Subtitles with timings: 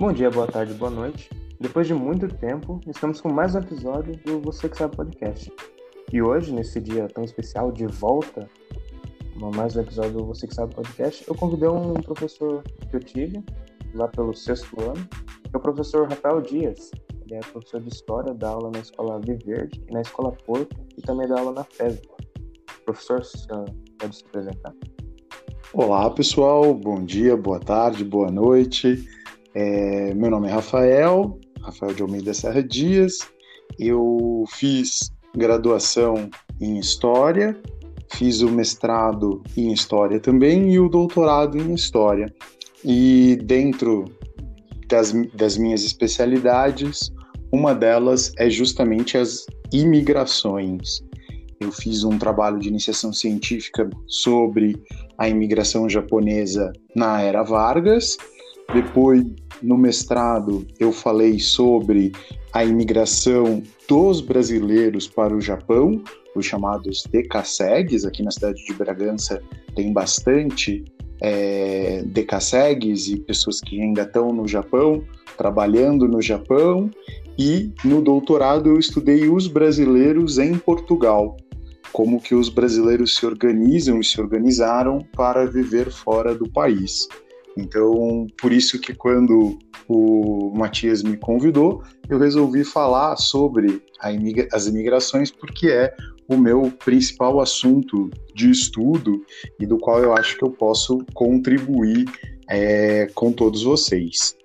[0.00, 1.28] Bom dia, boa tarde, boa noite.
[1.60, 5.52] Depois de muito tempo, estamos com mais um episódio do Você Que Sabe Podcast.
[6.10, 8.48] E hoje, nesse dia tão especial, de volta,
[9.54, 13.44] mais um episódio do Você Que Sabe Podcast, eu convidei um professor que eu tive,
[13.92, 16.90] lá pelo sexto ano, que é o professor Rafael Dias.
[17.26, 21.02] Ele é professor de História, dá aula na Escola Viverde e na Escola Porto, e
[21.02, 22.08] também dá aula na FESB.
[22.86, 23.20] Professor,
[23.98, 24.72] pode se apresentar?
[25.74, 26.72] Olá, pessoal.
[26.72, 29.19] Bom dia, boa tarde, boa noite.
[29.54, 33.18] É, meu nome é Rafael, Rafael de Almeida Serra Dias.
[33.78, 37.60] Eu fiz graduação em História,
[38.12, 42.32] fiz o mestrado em História também e o doutorado em História.
[42.84, 44.04] E dentro
[44.88, 47.10] das, das minhas especialidades,
[47.52, 51.02] uma delas é justamente as imigrações.
[51.58, 54.80] Eu fiz um trabalho de iniciação científica sobre
[55.18, 58.16] a imigração japonesa na era Vargas
[58.72, 59.24] depois,
[59.62, 62.12] no mestrado, eu falei sobre
[62.52, 66.02] a imigração dos brasileiros para o Japão,
[66.34, 68.04] os chamados decassegues.
[68.04, 69.42] Aqui na cidade de Bragança
[69.74, 70.84] tem bastante
[71.20, 75.02] é, decassegues e pessoas que ainda estão no Japão,
[75.36, 76.90] trabalhando no Japão.
[77.38, 81.36] E no doutorado eu estudei os brasileiros em Portugal,
[81.92, 87.08] como que os brasileiros se organizam e se organizaram para viver fora do país.
[87.60, 94.66] Então, por isso que quando o Matias me convidou, eu resolvi falar sobre imigra as
[94.66, 95.94] imigrações, porque é
[96.28, 99.24] o meu principal assunto de estudo
[99.58, 102.04] e do qual eu acho que eu posso contribuir
[102.48, 104.36] é, com todos vocês.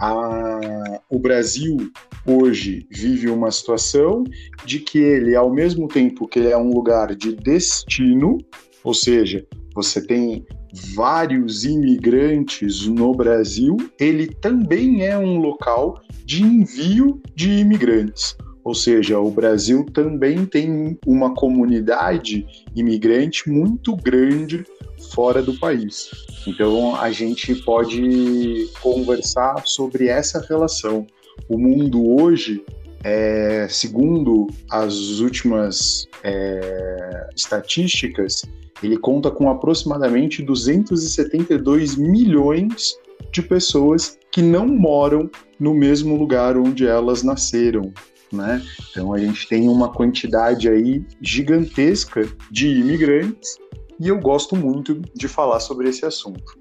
[0.00, 1.76] A, o Brasil
[2.24, 4.22] hoje vive uma situação
[4.64, 8.38] de que ele, ao mesmo tempo que ele é um lugar de destino,
[8.84, 10.46] ou seja, você tem
[10.94, 18.36] vários imigrantes no Brasil, ele também é um local de envio de imigrantes.
[18.64, 22.46] Ou seja, o Brasil também tem uma comunidade
[22.76, 24.64] imigrante muito grande
[25.12, 26.10] fora do país.
[26.46, 31.06] Então a gente pode conversar sobre essa relação.
[31.48, 32.64] O mundo hoje,
[33.02, 38.42] é, segundo as últimas é, estatísticas,
[38.82, 42.96] ele conta com aproximadamente 272 milhões
[43.30, 47.92] de pessoas que não moram no mesmo lugar onde elas nasceram.
[48.32, 48.62] Né?
[48.90, 53.58] Então a gente tem uma quantidade aí gigantesca de imigrantes
[54.00, 56.58] e eu gosto muito de falar sobre esse assunto.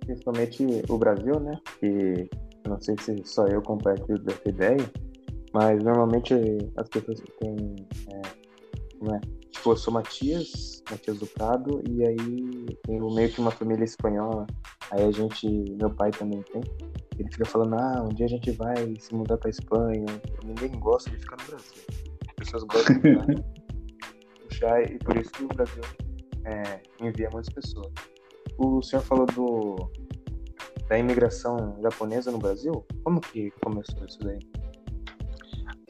[0.00, 1.58] Principalmente o Brasil, né?
[1.78, 2.28] Que
[2.68, 4.90] não sei se só eu compartilho dessa ideia,
[5.52, 6.34] mas normalmente
[6.76, 7.76] as pessoas que têm
[8.12, 8.18] é,
[9.14, 13.84] é, Tipo, eu sou Matias, Matias do Prado, e aí tenho meio que uma família
[13.84, 14.46] espanhola.
[14.90, 15.46] Aí a gente,
[15.78, 16.62] meu pai também tem.
[17.18, 20.06] Ele fica falando, ah, um dia a gente vai se mudar pra Espanha.
[20.44, 21.82] Ninguém gosta de ficar no Brasil.
[22.28, 23.42] As pessoas gostam de
[24.44, 25.82] puxar, e por isso que o Brasil
[26.44, 27.92] é, envia muitas pessoas.
[28.56, 29.76] O senhor falou do,
[30.88, 32.84] da imigração japonesa no Brasil?
[33.04, 34.38] Como que começou isso daí?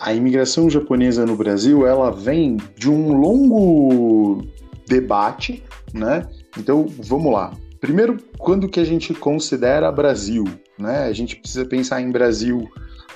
[0.01, 4.45] A imigração japonesa no Brasil ela vem de um longo
[4.87, 6.29] debate, né?
[6.57, 7.53] Então vamos lá.
[7.81, 10.45] Primeiro, quando que a gente considera Brasil,
[10.79, 11.05] né?
[11.05, 12.69] A gente precisa pensar em Brasil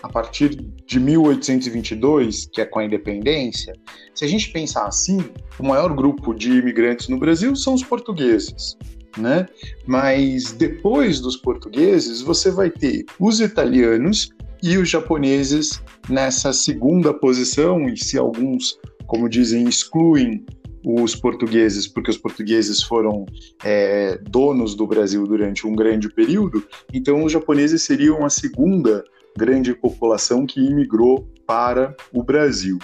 [0.02, 3.72] a partir de 1822, que é com a independência.
[4.14, 5.24] Se a gente pensar assim,
[5.58, 8.76] o maior grupo de imigrantes no Brasil são os portugueses.
[9.16, 9.46] Né?
[9.86, 14.30] Mas depois dos portugueses, você vai ter os italianos
[14.62, 20.44] e os japoneses nessa segunda posição, e se alguns, como dizem, excluem
[20.84, 23.24] os portugueses, porque os portugueses foram
[23.64, 26.62] é, donos do Brasil durante um grande período,
[26.92, 29.04] então os japoneses seriam a segunda
[29.36, 32.78] grande população que imigrou para o Brasil.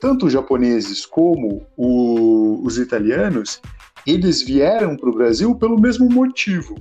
[0.00, 3.60] Tanto os japoneses como o, os italianos,
[4.06, 6.74] eles vieram para o Brasil pelo mesmo motivo.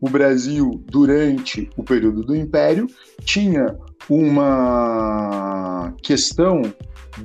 [0.00, 2.86] O Brasil, durante o período do Império,
[3.24, 3.76] tinha
[4.08, 6.62] uma questão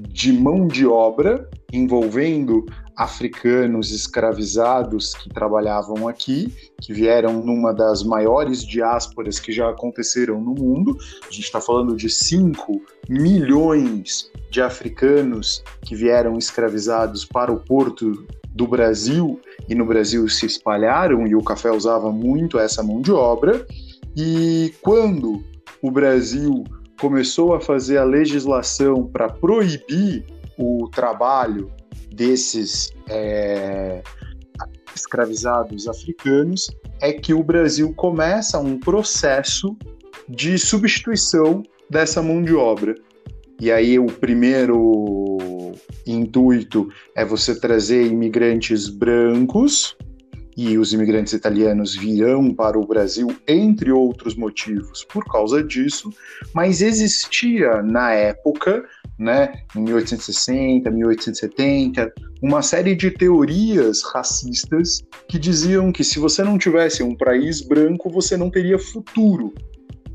[0.09, 2.65] de mão de obra envolvendo
[2.95, 10.53] africanos escravizados que trabalhavam aqui, que vieram numa das maiores diásporas que já aconteceram no
[10.53, 10.97] mundo.
[11.27, 18.25] A gente está falando de 5 milhões de africanos que vieram escravizados para o porto
[18.49, 23.11] do Brasil e no Brasil se espalharam e o café usava muito essa mão de
[23.11, 23.65] obra.
[24.15, 25.43] E quando
[25.83, 26.63] o Brasil
[26.99, 30.25] começou a fazer a legislação para proibir
[30.57, 31.69] o trabalho
[32.09, 34.01] desses é,
[34.95, 36.71] escravizados africanos,
[37.01, 39.75] é que o Brasil começa um processo
[40.29, 42.95] de substituição dessa mão de obra.
[43.59, 45.73] E aí o primeiro
[46.07, 49.97] intuito é você trazer imigrantes brancos
[50.55, 56.11] e os imigrantes italianos virão para o Brasil, entre outros motivos, por causa disso,
[56.53, 58.83] mas existia na época,
[59.17, 66.57] né, em 1860, 1870, uma série de teorias racistas que diziam que se você não
[66.57, 69.53] tivesse um país branco, você não teria futuro.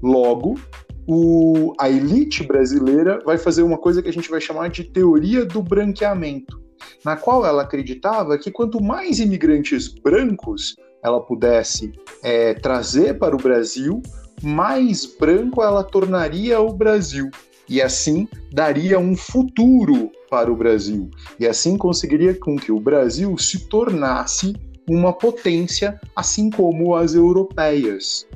[0.02, 0.60] Logo,
[1.06, 5.44] o, a elite brasileira vai fazer uma coisa que a gente vai chamar de teoria
[5.44, 6.67] do branqueamento
[7.04, 11.92] na qual ela acreditava que quanto mais imigrantes brancos ela pudesse
[12.22, 14.02] é, trazer para o Brasil,
[14.42, 17.30] mais branco ela tornaria o Brasil.
[17.68, 21.10] E assim daria um futuro para o Brasil.
[21.38, 24.54] E assim conseguiria com que o Brasil se tornasse
[24.88, 28.26] uma potência, assim como as europeias.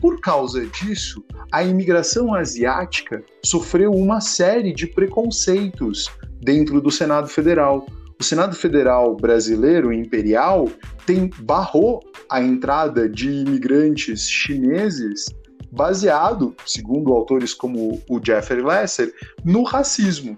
[0.00, 6.10] Por causa disso, a imigração asiática sofreu uma série de preconceitos
[6.44, 7.86] dentro do Senado Federal.
[8.20, 10.68] O Senado Federal brasileiro imperial
[11.06, 12.00] tem barrou
[12.30, 15.24] a entrada de imigrantes chineses
[15.72, 19.12] baseado, segundo autores como o Jeffrey Lesser,
[19.44, 20.36] no racismo,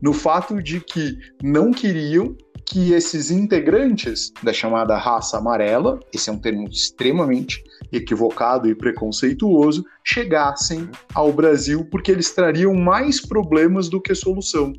[0.00, 6.32] no fato de que não queriam que esses integrantes da chamada raça amarela, esse é
[6.32, 7.62] um termo extremamente
[7.92, 14.72] equivocado e preconceituoso, chegassem ao Brasil porque eles trariam mais problemas do que solução.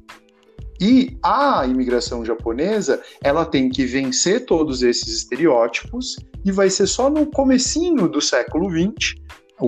[0.81, 7.07] E a imigração japonesa, ela tem que vencer todos esses estereótipos e vai ser só
[7.07, 9.13] no comecinho do século XX,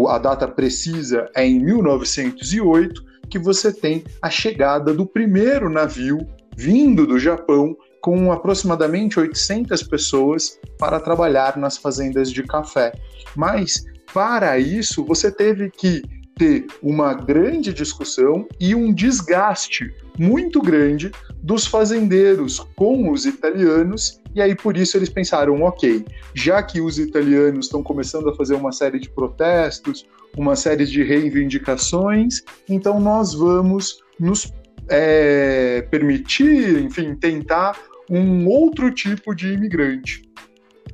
[0.09, 6.17] a data precisa é em 1908, que você tem a chegada do primeiro navio
[6.57, 12.91] vindo do Japão com aproximadamente 800 pessoas para trabalhar nas fazendas de café.
[13.35, 16.01] Mas para isso você teve que
[16.35, 21.11] ter uma grande discussão e um desgaste muito grande
[21.41, 26.99] dos fazendeiros com os italianos, e aí por isso eles pensaram: ok, já que os
[26.99, 30.05] italianos estão começando a fazer uma série de protestos,
[30.37, 34.51] uma série de reivindicações, então nós vamos nos
[34.89, 37.77] é, permitir, enfim, tentar
[38.09, 40.21] um outro tipo de imigrante.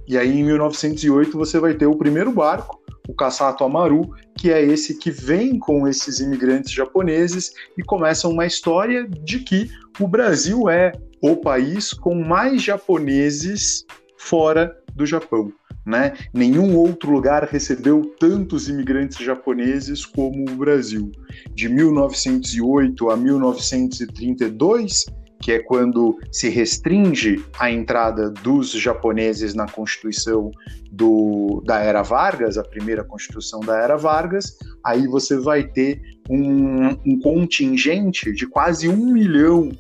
[0.08, 2.80] E aí em 1908 você vai ter o primeiro barco
[3.10, 8.46] o Kasato Amaru, que é esse que vem com esses imigrantes japoneses e começa uma
[8.46, 9.70] história de que
[10.00, 13.86] o Brasil é o país com mais japoneses
[14.18, 15.52] fora do Japão.
[15.86, 16.14] Né?
[16.34, 21.12] Nenhum outro lugar recebeu tantos imigrantes japoneses como o Brasil.
[21.54, 25.06] De 1908 a 1932,
[25.42, 30.52] que é quando se restringe a entrada dos japoneses na Constituição
[30.92, 36.90] do, da Era Vargas, a primeira Constituição da Era Vargas, aí você vai ter um,
[37.06, 39.72] um contingente de quase um milhão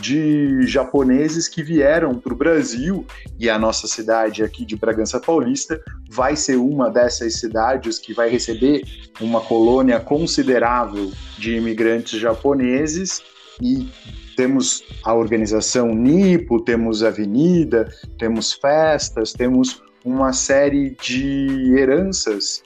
[0.00, 3.06] de japoneses que vieram para o Brasil
[3.38, 5.80] e a nossa cidade aqui de Bragança Paulista
[6.10, 8.84] vai ser uma dessas cidades que vai receber
[9.20, 13.22] uma colônia considerável de imigrantes japoneses
[13.62, 13.88] e
[14.36, 22.62] temos a organização Nipo, temos avenida, temos festas, temos uma série de heranças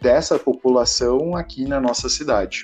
[0.00, 2.62] dessa população aqui na nossa cidade.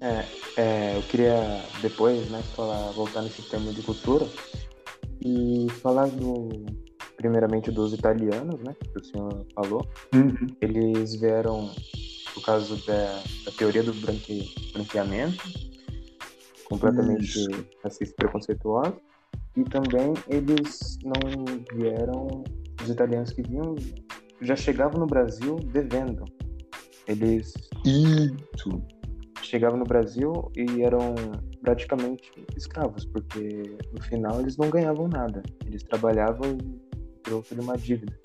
[0.00, 0.24] É,
[0.56, 4.26] é, eu queria depois né, falar, voltar nesse tema de cultura
[5.24, 6.66] e falar do,
[7.16, 9.88] primeiramente dos italianos, né, que o senhor falou.
[10.12, 10.48] Uhum.
[10.60, 11.70] Eles vieram,
[12.34, 15.71] por causa da, da teoria do branque, branqueamento,
[16.72, 17.46] completamente
[17.82, 18.96] racista e preconceituoso.
[19.56, 22.42] E também eles não vieram,
[22.82, 23.74] os italianos que vinham
[24.40, 26.24] já chegavam no Brasil devendo.
[27.06, 27.52] Eles
[27.84, 28.82] Isso.
[29.42, 31.14] chegavam no Brasil e eram
[31.60, 35.42] praticamente escravos, porque no final eles não ganhavam nada.
[35.66, 36.58] Eles trabalhavam
[37.22, 38.18] troco de uma dívida.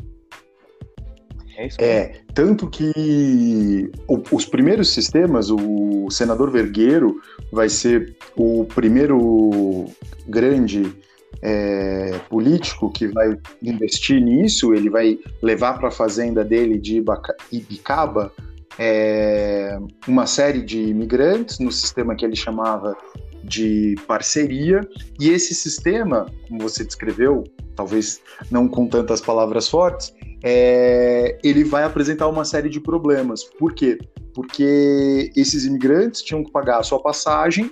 [1.57, 7.19] É, isso é tanto que o, os primeiros sistemas, o senador Vergueiro
[7.51, 9.85] vai ser o primeiro
[10.27, 10.93] grande
[11.41, 17.03] é, político que vai investir nisso, ele vai levar para a fazenda dele de
[17.51, 18.31] Ibicaba
[18.77, 22.95] é, uma série de imigrantes no sistema que ele chamava
[23.43, 24.81] de parceria,
[25.19, 27.43] e esse sistema, como você descreveu,
[27.75, 28.21] talvez
[28.51, 33.43] não com tantas palavras fortes, é, ele vai apresentar uma série de problemas.
[33.43, 33.97] Por quê?
[34.33, 37.71] Porque esses imigrantes tinham que pagar a sua passagem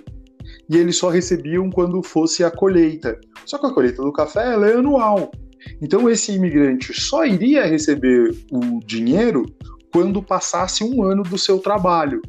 [0.68, 3.18] e eles só recebiam quando fosse a colheita.
[3.44, 5.30] Só que a colheita do café é anual.
[5.80, 9.44] Então esse imigrante só iria receber o dinheiro
[9.92, 12.20] quando passasse um ano do seu trabalho.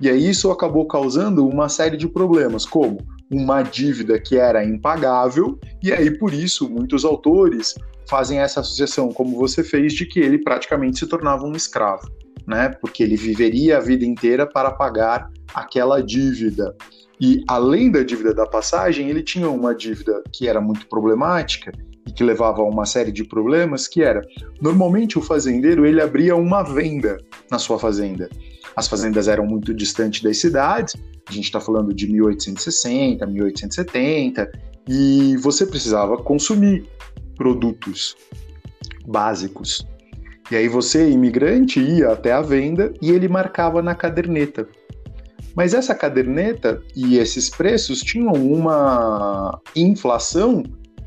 [0.00, 2.98] E aí isso acabou causando uma série de problemas, como
[3.30, 7.74] uma dívida que era impagável, e aí por isso muitos autores
[8.08, 12.10] fazem essa associação, como você fez, de que ele praticamente se tornava um escravo,
[12.46, 12.70] né?
[12.80, 16.74] Porque ele viveria a vida inteira para pagar aquela dívida.
[17.20, 21.70] E além da dívida da passagem, ele tinha uma dívida que era muito problemática
[22.06, 24.22] e que levava a uma série de problemas, que era,
[24.60, 27.18] normalmente o fazendeiro ele abria uma venda
[27.50, 28.28] na sua fazenda.
[28.76, 30.96] As fazendas eram muito distantes das cidades,
[31.28, 34.50] a gente está falando de 1860, 1870,
[34.88, 36.84] e você precisava consumir
[37.36, 38.16] produtos
[39.06, 39.86] básicos.
[40.50, 44.66] E aí você, imigrante, ia até a venda e ele marcava na caderneta.
[45.54, 50.62] Mas essa caderneta e esses preços tinham uma inflação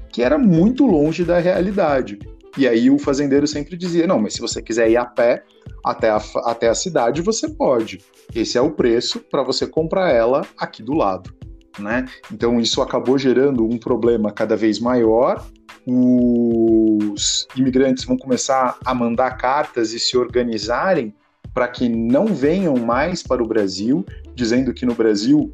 [0.09, 2.19] que era muito longe da realidade.
[2.57, 5.43] E aí o fazendeiro sempre dizia: não, mas se você quiser ir a pé
[5.83, 7.99] até a, até a cidade, você pode.
[8.33, 11.33] Esse é o preço para você comprar ela aqui do lado.
[11.79, 12.05] Né?
[12.31, 15.43] Então isso acabou gerando um problema cada vez maior.
[15.85, 21.13] Os imigrantes vão começar a mandar cartas e se organizarem
[21.53, 25.51] para que não venham mais para o Brasil, dizendo que no Brasil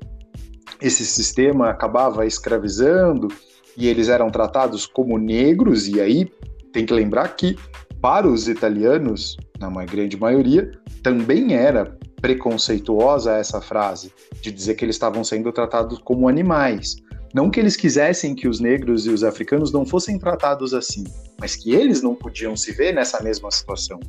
[0.81, 3.27] esse sistema acabava escravizando
[3.75, 6.31] e eles eram tratados como negros, e aí
[6.71, 7.57] tem que lembrar que
[8.01, 10.71] para os italianos, na grande maioria,
[11.03, 16.95] também era preconceituosa essa frase de dizer que eles estavam sendo tratados como animais.
[17.33, 21.03] Não que eles quisessem que os negros e os africanos não fossem tratados assim,
[21.39, 23.99] mas que eles não podiam se ver nessa mesma situação,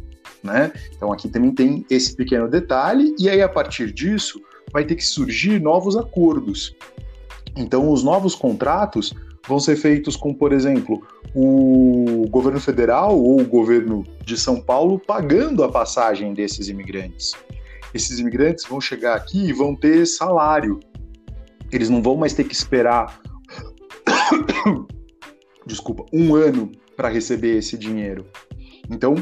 [0.42, 0.72] né?
[0.96, 4.40] Então aqui também tem esse pequeno detalhe e aí a partir disso
[4.72, 6.74] vai ter que surgir novos acordos.
[7.56, 9.12] Então os novos contratos
[9.46, 11.02] vão ser feitos com, por exemplo,
[11.34, 17.32] o governo federal ou o governo de São Paulo pagando a passagem desses imigrantes.
[17.92, 20.78] Esses imigrantes vão chegar aqui e vão ter salário.
[21.72, 23.20] Eles não vão mais ter que esperar
[25.66, 28.26] desculpa, um ano para receber esse dinheiro.
[28.90, 29.14] Então,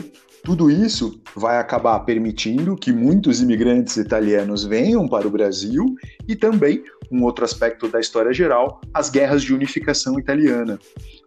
[0.44, 5.84] tudo isso vai acabar permitindo que muitos imigrantes italianos venham para o Brasil
[6.26, 10.78] e também um outro aspecto da história geral, as guerras de unificação italiana.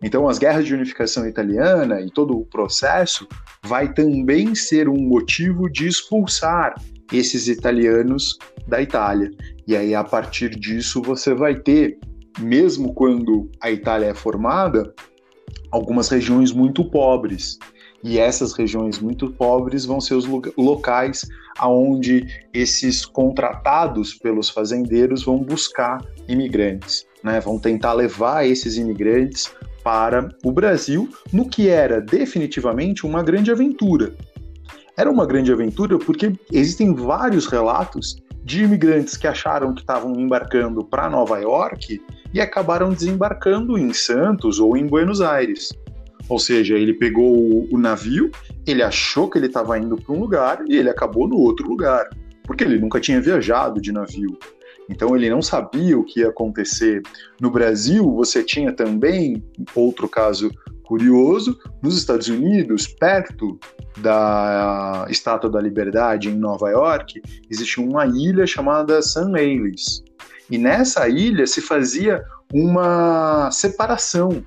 [0.02, 3.28] Então, as guerras de unificação italiana e todo o processo
[3.64, 6.76] vai também ser um motivo de expulsar
[7.12, 9.32] esses italianos da Itália.
[9.68, 11.98] E aí, a partir disso, você vai ter,
[12.40, 14.94] mesmo quando a Itália é formada,
[15.72, 17.58] algumas regiões muito pobres.
[18.04, 20.26] E essas regiões muito pobres vão ser os
[20.58, 21.28] locais
[21.58, 27.40] aonde esses contratados pelos fazendeiros vão buscar imigrantes, né?
[27.40, 29.52] Vão tentar levar esses imigrantes
[29.84, 34.14] para o Brasil, no que era definitivamente uma grande aventura.
[34.98, 40.84] Era uma grande aventura porque existem vários relatos de imigrantes que acharam que estavam embarcando
[40.84, 42.02] para Nova York
[42.34, 45.70] e acabaram desembarcando em Santos ou em Buenos Aires.
[46.32, 48.32] Ou seja, ele pegou o, o navio,
[48.66, 52.10] ele achou que ele estava indo para um lugar e ele acabou no outro lugar,
[52.46, 54.40] porque ele nunca tinha viajado de navio.
[54.90, 57.02] Então ele não sabia o que ia acontecer.
[57.38, 59.44] No Brasil, você tinha também
[59.76, 60.50] outro caso
[60.84, 63.60] curioso, nos Estados Unidos, perto
[63.98, 70.02] da Estátua da Liberdade em Nova York, existe uma ilha chamada San Elias.
[70.50, 72.24] E nessa ilha se fazia
[72.54, 74.42] uma separação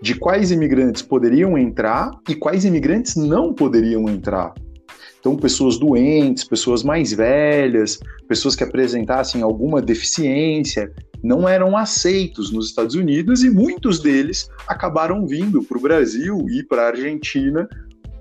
[0.00, 4.54] de quais imigrantes poderiam entrar e quais imigrantes não poderiam entrar.
[5.20, 12.68] Então, pessoas doentes, pessoas mais velhas, pessoas que apresentassem alguma deficiência, não eram aceitos nos
[12.68, 17.68] Estados Unidos e muitos deles acabaram vindo para o Brasil e para a Argentina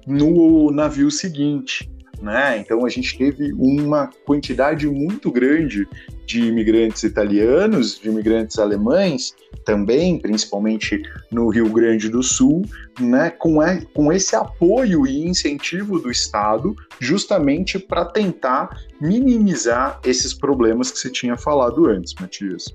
[0.08, 1.90] no navio seguinte.
[2.22, 2.58] Né?
[2.58, 5.88] Então a gente teve uma quantidade muito grande
[6.26, 12.64] de imigrantes italianos, de imigrantes alemães, também, principalmente no Rio Grande do Sul,
[13.00, 18.70] né, com, é, com esse apoio e incentivo do Estado, justamente para tentar
[19.00, 22.66] minimizar esses problemas que você tinha falado antes, Matias.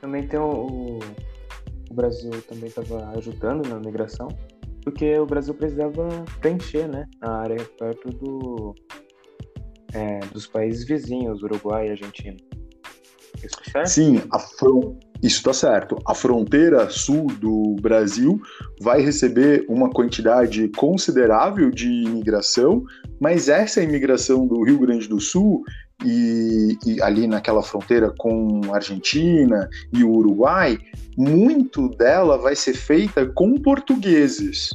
[0.00, 1.00] Também tem o,
[1.90, 4.28] o Brasil também estava ajudando na migração,
[4.84, 6.08] porque o Brasil precisava
[6.40, 8.74] preencher né, a área perto do,
[9.92, 12.36] é, dos países vizinhos, Uruguai e Argentina.
[13.42, 13.88] Isso certo?
[13.88, 14.38] Sim, a
[15.22, 15.96] isso está certo.
[16.06, 18.40] A fronteira sul do Brasil
[18.80, 22.84] vai receber uma quantidade considerável de imigração,
[23.20, 25.64] mas essa imigração do Rio Grande do Sul
[26.04, 30.78] e, e, ali naquela fronteira com Argentina e o Uruguai,
[31.16, 34.70] muito dela vai ser feita com portugueses.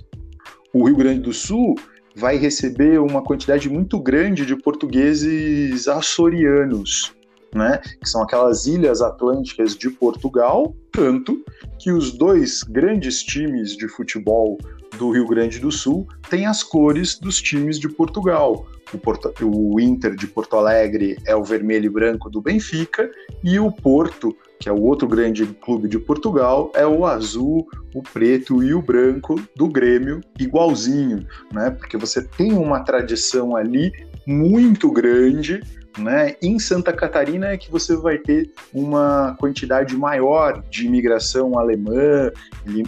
[0.74, 1.76] O Rio Grande do Sul
[2.16, 7.16] vai receber uma quantidade muito grande de portugueses açorianos,
[7.54, 7.80] né?
[8.02, 11.44] Que são aquelas ilhas atlânticas de Portugal, tanto
[11.80, 14.58] que os dois grandes times de futebol
[14.98, 18.66] do Rio Grande do Sul têm as cores dos times de Portugal.
[18.94, 23.10] O, Porto, o Inter de Porto Alegre é o vermelho e branco do Benfica
[23.44, 28.02] e o Porto que é o outro grande clube de Portugal, é o azul, o
[28.02, 31.70] preto e o branco do Grêmio, igualzinho, né?
[31.70, 33.92] Porque você tem uma tradição ali
[34.26, 35.60] muito grande
[35.98, 36.36] né?
[36.42, 42.32] Em Santa Catarina é que você vai ter uma quantidade maior de imigração alemã,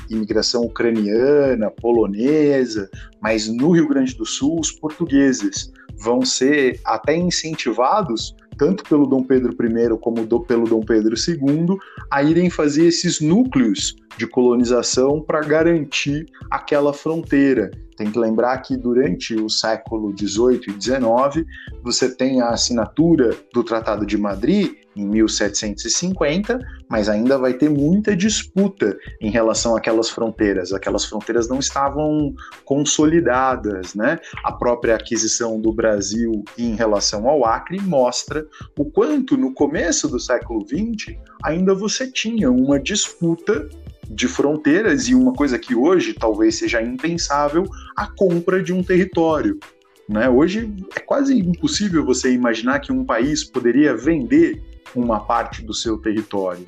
[0.09, 2.89] imigração ucraniana, polonesa,
[3.21, 9.23] mas no Rio Grande do Sul os portugueses vão ser até incentivados tanto pelo Dom
[9.23, 11.77] Pedro I como do, pelo Dom Pedro II,
[12.09, 17.69] a irem fazer esses núcleos de colonização para garantir aquela fronteira.
[17.95, 21.47] Tem que lembrar que durante o século XVIII e XIX,
[21.83, 26.59] você tem a assinatura do Tratado de Madrid em 1750,
[26.89, 30.71] mas ainda vai ter muita disputa em relação àquelas fronteiras.
[30.73, 32.33] Aquelas fronteiras não estavam
[32.63, 34.19] consolidadas, né?
[34.43, 38.45] A própria aquisição do Brasil em relação ao Acre mostra
[38.77, 43.67] o quanto no começo do século XX ainda você tinha uma disputa
[44.09, 49.59] de fronteiras e uma coisa que hoje talvez seja impensável, a compra de um território.
[50.07, 50.29] Né?
[50.29, 54.61] Hoje é quase impossível você imaginar que um país poderia vender
[54.95, 56.65] uma parte do seu território.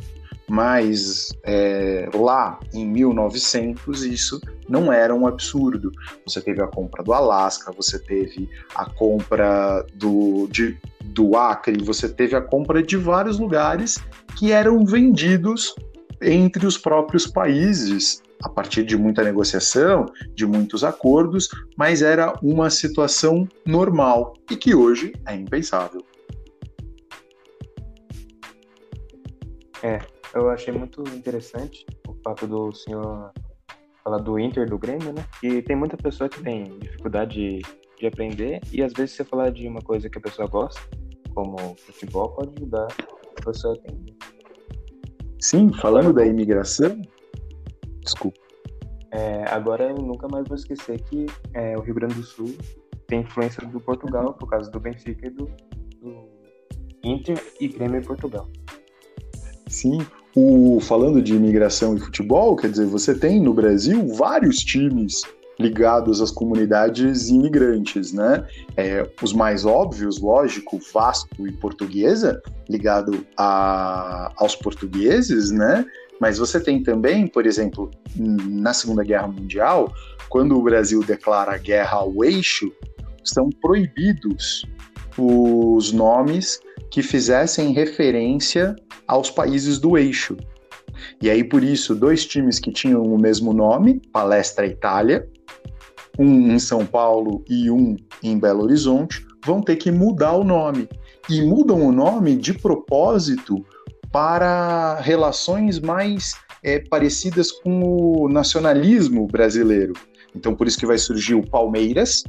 [0.50, 5.92] Mas é, lá em 1900 isso não era um absurdo.
[6.26, 12.08] Você teve a compra do Alasca, você teve a compra do, de, do Acre, você
[12.08, 13.98] teve a compra de vários lugares
[14.38, 15.76] que eram vendidos
[16.22, 20.06] entre os próprios países a partir de muita negociação,
[20.36, 26.04] de muitos acordos, mas era uma situação normal e que hoje é impensável.
[29.84, 30.00] É,
[30.34, 33.32] eu achei muito interessante o fato do senhor
[34.04, 35.26] falar do Inter, do Grêmio, né?
[35.44, 37.62] E tem muita pessoa que tem dificuldade de,
[38.00, 40.82] de aprender e às vezes você falar de uma coisa que a pessoa gosta,
[41.36, 42.88] como futebol, pode ajudar
[43.38, 44.16] a pessoa a entender.
[45.40, 47.02] Sim, falando da imigração.
[48.02, 48.40] Desculpa.
[49.12, 52.56] É, agora eu nunca mais vou esquecer que é, o Rio Grande do Sul
[53.08, 55.46] tem influência do Portugal, por causa do Benfica e do,
[56.02, 56.30] do
[57.04, 58.48] Inter e Grêmio em Portugal.
[59.68, 60.00] Sim,
[60.36, 65.22] o, falando de imigração e futebol, quer dizer, você tem no Brasil vários times
[65.60, 68.46] ligados às comunidades imigrantes, né?
[68.76, 75.84] É, os mais óbvios, lógico, Vasco e Portuguesa, ligado a, aos portugueses, né?
[76.20, 79.92] Mas você tem também, por exemplo, na Segunda Guerra Mundial,
[80.30, 82.72] quando o Brasil declara guerra ao eixo,
[83.24, 84.66] são proibidos
[85.18, 86.60] os nomes
[86.92, 88.76] que fizessem referência
[89.08, 90.38] aos países do eixo.
[91.22, 95.28] E aí, por isso, dois times que tinham o mesmo nome, Palestra Itália,
[96.18, 100.90] um em São Paulo e um em Belo Horizonte, vão ter que mudar o nome.
[101.30, 103.64] E mudam o nome de propósito
[104.12, 109.94] para relações mais é, parecidas com o nacionalismo brasileiro.
[110.36, 112.24] Então, por isso que vai surgir o Palmeiras,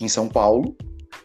[0.00, 0.74] em São Paulo,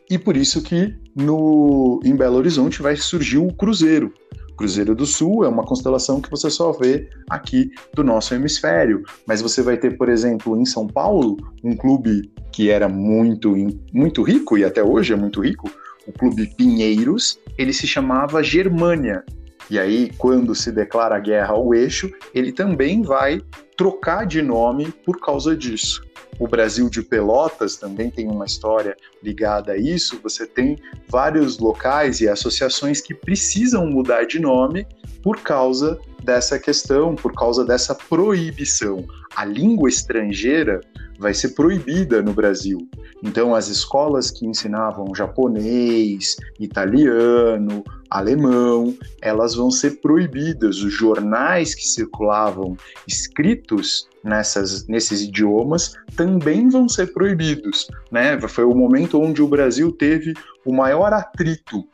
[0.10, 4.14] e por isso que no, em Belo Horizonte vai surgir o Cruzeiro.
[4.56, 9.42] Cruzeiro do Sul é uma constelação que você só vê aqui do nosso hemisfério, mas
[9.42, 13.54] você vai ter, por exemplo, em São Paulo, um clube que era muito,
[13.94, 15.70] muito rico e até hoje é muito rico,
[16.08, 19.24] o Clube Pinheiros, ele se chamava Germânia.
[19.70, 23.42] E aí, quando se declara guerra ao eixo, ele também vai
[23.76, 26.02] trocar de nome por causa disso.
[26.40, 30.20] O Brasil de Pelotas também tem uma história ligada a isso.
[30.22, 34.86] Você tem vários locais e associações que precisam mudar de nome
[35.24, 39.06] por causa dessa questão, por causa dessa proibição.
[39.36, 40.82] A língua estrangeira
[41.18, 42.88] vai ser proibida no Brasil.
[43.24, 50.82] Então, as escolas que ensinavam japonês, italiano, alemão, elas vão ser proibidas.
[50.82, 57.88] Os jornais que circulavam escritos nessas, nesses idiomas também vão ser proibidos.
[58.12, 58.40] Né?
[58.42, 60.34] Foi o momento onde o Brasil teve
[60.66, 61.86] o maior atrito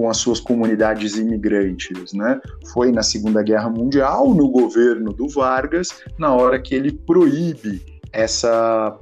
[0.00, 2.40] com as suas comunidades imigrantes, né?
[2.72, 8.98] Foi na Segunda Guerra Mundial, no governo do Vargas, na hora que ele proíbe essa,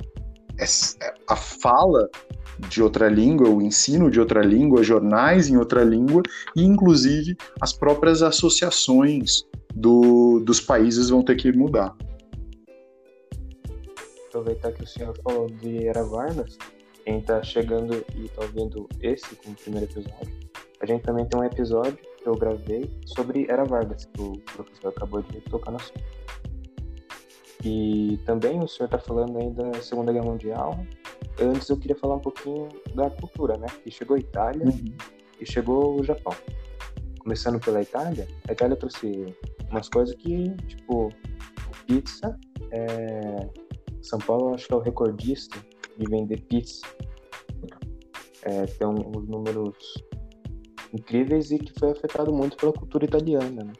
[0.59, 0.97] essa
[1.29, 2.11] a fala
[2.69, 6.21] de outra língua, o ensino de outra língua, jornais em outra língua
[6.57, 11.95] e inclusive as próprias associações do, dos países vão ter que mudar
[14.27, 16.59] aproveitar que o senhor falou de Era Vargas,
[17.05, 20.48] quem está chegando e está ouvindo esse como primeiro episódio,
[20.81, 24.89] a gente também tem um episódio que eu gravei sobre Era Vargas, que o professor
[24.89, 26.01] acabou de tocar no assunto.
[27.65, 30.79] E também o senhor está falando aí da Segunda Guerra Mundial.
[31.41, 33.67] Antes eu queria falar um pouquinho da cultura, né?
[33.83, 34.95] Que chegou a Itália uhum.
[35.41, 36.35] e chegou o Japão.
[37.19, 39.35] Começando pela Itália, a Itália trouxe
[39.71, 41.09] umas coisas que, tipo,
[41.87, 42.39] pizza.
[42.71, 43.49] É...
[44.01, 45.59] São Paulo, acho que é o recordista
[45.99, 46.87] de vender pizza.
[48.43, 49.77] É, tem uns números
[50.93, 53.73] incríveis e que foi afetado muito pela cultura italiana, né?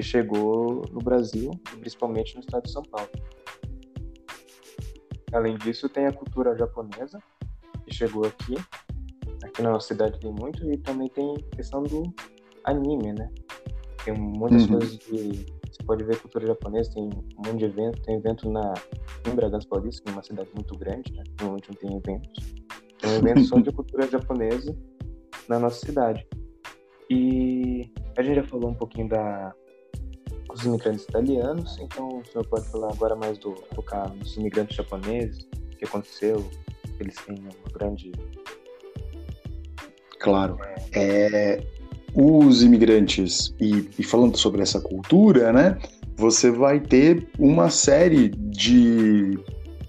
[0.00, 3.10] que chegou no Brasil, principalmente no estado de São Paulo.
[5.32, 7.22] Além disso, tem a cultura japonesa,
[7.86, 8.54] que chegou aqui.
[9.44, 12.02] Aqui na nossa cidade tem muito, e também tem a questão do
[12.64, 13.30] anime, né?
[14.04, 14.78] Tem muitas uhum.
[14.78, 18.74] coisas que você pode ver cultura japonesa, tem um monte de evento, tem evento na,
[19.30, 21.22] em Bragança Paulista, que é uma cidade muito grande, né?
[21.38, 22.54] Normalmente não tem eventos.
[22.98, 24.76] Tem um evento só de cultura japonesa
[25.48, 26.26] na nossa cidade.
[27.10, 29.52] E a gente já falou um pouquinho da,
[30.48, 35.48] dos imigrantes italianos, então o senhor pode falar agora mais do focar nos imigrantes japoneses,
[35.72, 36.48] o que aconteceu,
[37.00, 38.12] eles têm uma grande.
[40.20, 40.56] Claro.
[40.92, 41.64] É,
[42.14, 45.78] os imigrantes, e, e falando sobre essa cultura, né,
[46.16, 49.38] você vai ter uma série de,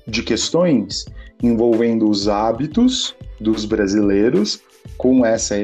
[0.08, 1.06] de questões
[1.44, 4.62] envolvendo os hábitos dos brasileiros
[4.98, 5.56] com, essa,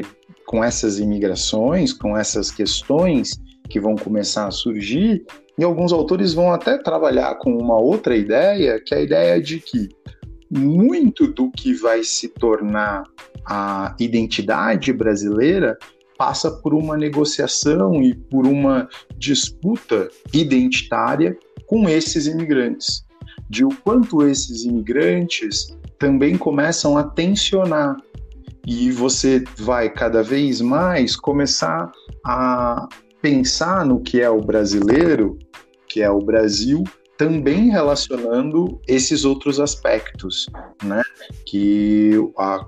[0.47, 3.31] com essas imigrações, com essas questões
[3.69, 5.25] que vão começar a surgir,
[5.59, 9.59] e alguns autores vão até trabalhar com uma outra ideia, que é a ideia de
[9.59, 9.89] que
[10.49, 13.03] muito do que vai se tornar
[13.45, 15.77] a identidade brasileira
[16.17, 23.03] passa por uma negociação e por uma disputa identitária com esses imigrantes,
[23.49, 27.97] de o quanto esses imigrantes também começam a tensionar
[28.67, 31.89] e você vai cada vez mais começar
[32.25, 32.89] a
[33.21, 35.39] pensar no que é o brasileiro,
[35.87, 36.83] que é o Brasil,
[37.17, 40.47] também relacionando esses outros aspectos,
[40.83, 41.01] né?
[41.45, 42.65] Que a,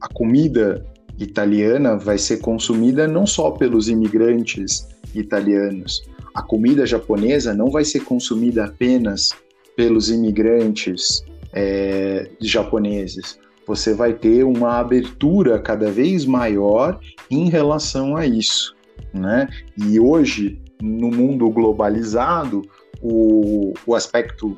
[0.00, 0.86] a comida
[1.18, 8.00] italiana vai ser consumida não só pelos imigrantes italianos, a comida japonesa não vai ser
[8.00, 9.30] consumida apenas
[9.76, 13.38] pelos imigrantes é, japoneses.
[13.66, 16.98] Você vai ter uma abertura cada vez maior
[17.30, 18.74] em relação a isso
[19.14, 19.48] né?
[19.76, 22.62] E hoje, no mundo globalizado,
[23.00, 24.56] o, o aspecto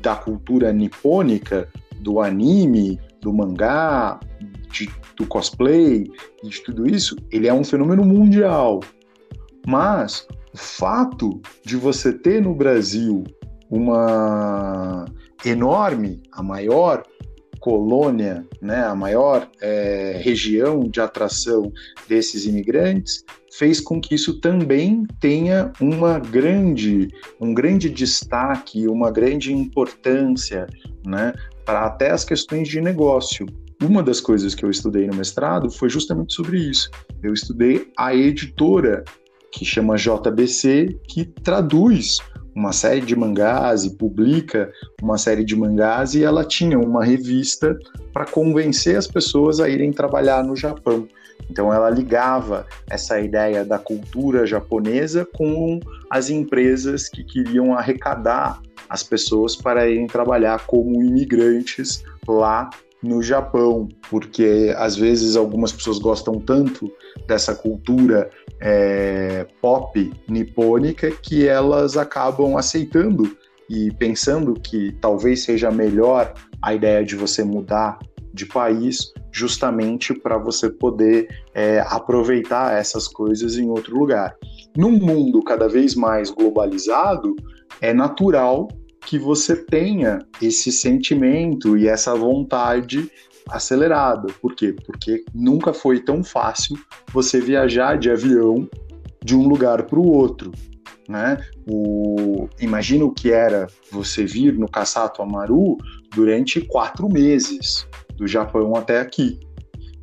[0.00, 1.68] da cultura nipônica,
[2.00, 4.18] do anime, do mangá,
[4.70, 6.10] de, do cosplay
[6.42, 8.80] de tudo isso, ele é um fenômeno mundial.
[9.66, 13.24] Mas o fato de você ter no Brasil
[13.70, 15.04] uma
[15.44, 17.02] enorme, a maior
[17.58, 21.72] colônia, né, a maior é, região de atração
[22.08, 27.08] desses imigrantes, fez com que isso também tenha uma grande,
[27.40, 30.66] um grande destaque, uma grande importância,
[31.04, 31.32] né,
[31.64, 33.46] para até as questões de negócio.
[33.82, 36.90] Uma das coisas que eu estudei no mestrado foi justamente sobre isso.
[37.22, 39.04] Eu estudei a editora
[39.52, 42.18] que chama JBC, que traduz
[42.58, 47.78] uma série de mangás e publica uma série de mangás e ela tinha uma revista
[48.12, 51.06] para convencer as pessoas a irem trabalhar no Japão.
[51.48, 55.78] Então ela ligava essa ideia da cultura japonesa com
[56.10, 62.68] as empresas que queriam arrecadar as pessoas para irem trabalhar como imigrantes lá
[63.00, 66.90] no Japão, porque às vezes algumas pessoas gostam tanto
[67.28, 68.28] dessa cultura
[68.60, 73.36] é, pop nipônica que elas acabam aceitando
[73.68, 77.98] e pensando que talvez seja melhor a ideia de você mudar
[78.32, 84.34] de país justamente para você poder é, aproveitar essas coisas em outro lugar.
[84.76, 87.34] Num mundo cada vez mais globalizado,
[87.80, 88.68] é natural
[89.06, 93.10] que você tenha esse sentimento e essa vontade
[93.50, 94.28] acelerada.
[94.40, 94.74] Por quê?
[94.86, 96.76] Porque nunca foi tão fácil
[97.12, 98.68] você viajar de avião
[99.24, 100.52] de um lugar para o outro.
[101.08, 101.38] Né?
[101.66, 105.78] O, imagina o que era você vir no Kassato Amaru
[106.14, 109.40] durante quatro meses, do Japão até aqui.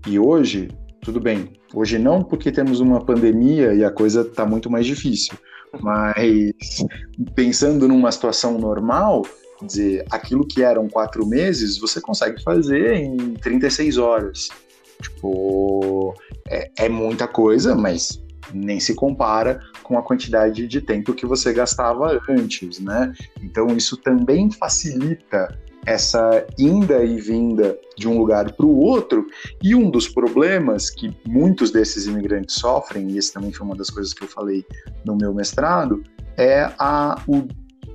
[0.08, 0.70] E hoje,
[1.02, 5.38] tudo bem, hoje não porque temos uma pandemia e a coisa está muito mais difícil,
[5.82, 6.54] mas
[7.36, 9.24] pensando numa situação normal,
[9.64, 14.50] dizer, aquilo que eram quatro meses, você consegue fazer em 36 horas.
[15.02, 16.14] Tipo,
[16.48, 18.22] é, é muita coisa, mas
[18.54, 23.14] nem se compara com a quantidade de tempo que você gastava antes, né?
[23.42, 25.48] Então isso também facilita
[25.86, 29.28] essa inda e vinda de um lugar para o outro,
[29.62, 33.90] e um dos problemas que muitos desses imigrantes sofrem, e esse também foi uma das
[33.90, 34.66] coisas que eu falei
[35.06, 36.04] no meu mestrado,
[36.38, 37.48] é a, o,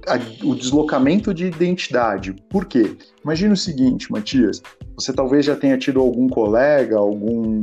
[0.07, 2.35] a, o deslocamento de identidade.
[2.49, 2.97] Por quê?
[3.25, 4.63] Imagina o seguinte, Matias,
[4.95, 7.63] você talvez já tenha tido algum colega, algum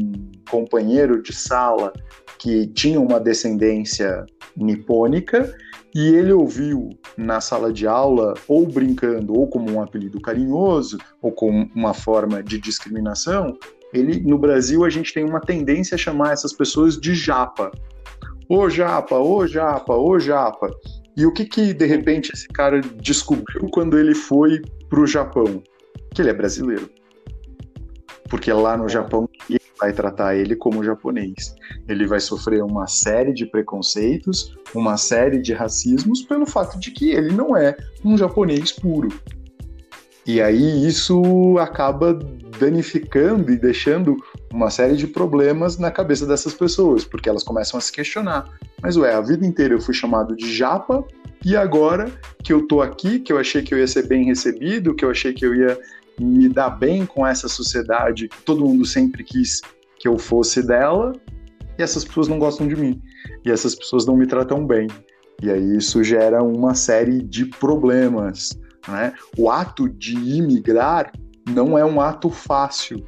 [0.49, 1.91] companheiro de sala
[2.39, 5.53] que tinha uma descendência nipônica
[5.95, 11.31] e ele ouviu na sala de aula, ou brincando, ou como um apelido carinhoso, ou
[11.31, 13.57] como uma forma de discriminação,
[13.93, 17.71] ele no Brasil a gente tem uma tendência a chamar essas pessoas de japa.
[18.49, 20.69] Ô japa, ô japa, ô japa.
[21.17, 25.63] E o que que de repente esse cara descobriu quando ele foi para o Japão?
[26.13, 26.87] Que ele é brasileiro.
[28.29, 28.87] Porque lá no.
[28.87, 29.27] Japão
[29.79, 31.55] vai tratar ele como japonês.
[31.87, 37.09] Ele vai sofrer uma série de preconceitos, uma série de racismos pelo fato de que
[37.09, 37.75] ele não é
[38.05, 39.09] um japonês puro.
[40.25, 42.13] E aí isso acaba
[42.59, 44.17] danificando e deixando
[44.53, 48.49] uma série de problemas na cabeça dessas pessoas, porque elas começam a se questionar.
[48.81, 51.05] Mas ué, a vida inteira eu fui chamado de japa
[51.43, 52.11] e agora
[52.43, 55.11] que eu tô aqui, que eu achei que eu ia ser bem recebido, que eu
[55.11, 55.77] achei que eu ia
[56.19, 59.61] me dar bem com essa sociedade todo mundo sempre quis
[59.99, 61.13] que eu fosse dela,
[61.77, 63.01] e essas pessoas não gostam de mim,
[63.45, 64.87] e essas pessoas não me tratam bem.
[65.41, 68.59] E aí isso gera uma série de problemas.
[68.87, 69.13] Né?
[69.37, 71.11] O ato de imigrar
[71.47, 73.05] não é um ato fácil.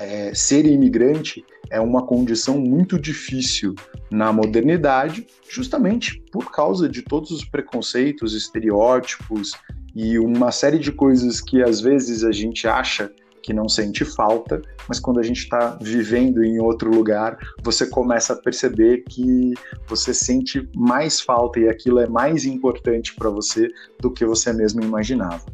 [0.00, 3.74] É, ser imigrante é uma condição muito difícil
[4.10, 9.52] na modernidade, justamente por causa de todos os preconceitos, estereótipos
[9.94, 14.62] e uma série de coisas que às vezes a gente acha que não sente falta,
[14.88, 19.52] mas quando a gente está vivendo em outro lugar, você começa a perceber que
[19.86, 23.68] você sente mais falta e aquilo é mais importante para você
[24.00, 25.44] do que você mesmo imaginava.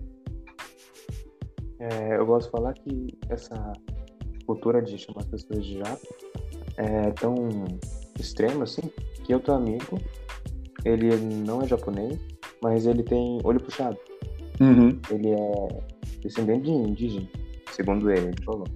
[1.81, 3.73] É, eu gosto de falar que essa
[4.47, 6.07] cultura de chamar as pessoas de jato
[6.77, 7.49] é tão
[8.19, 8.83] extrema assim
[9.25, 9.99] que eu tenho amigo,
[10.85, 12.19] ele não é japonês,
[12.63, 13.99] mas ele tem olho puxado.
[14.61, 14.99] Uhum.
[15.11, 15.83] Ele é
[16.21, 17.29] descendente de indígena,
[17.73, 18.67] segundo ele, ele falou.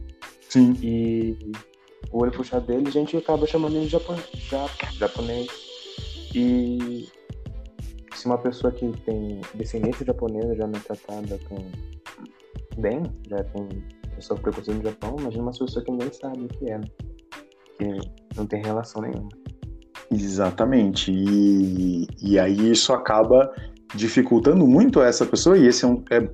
[0.48, 0.74] Sim.
[0.82, 1.52] E
[2.10, 5.48] o olho puxado dele, a gente acaba chamando ele de japonês.
[6.34, 7.08] E
[8.14, 11.56] se uma pessoa que tem descendência japonesa já não é tratada com
[12.80, 13.68] bem, já tem
[14.20, 16.84] pessoa preconceito no Japão, imagina uma pessoa que nem sabe o que é, né?
[17.78, 19.28] que não tem relação nenhuma.
[20.10, 21.10] Exatamente.
[21.10, 23.50] E, e aí isso acaba
[23.94, 26.28] dificultando muito essa pessoa, e esse é, um, é,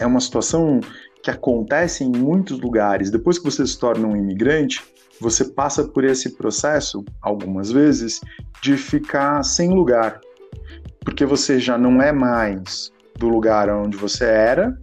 [0.00, 0.80] é uma situação
[1.22, 3.10] que acontece em muitos lugares.
[3.10, 4.84] Depois que você se torna um imigrante,
[5.20, 8.20] você passa por esse processo, algumas vezes,
[8.62, 10.20] de ficar sem lugar.
[11.04, 14.78] Porque você já não é mais do lugar onde você era,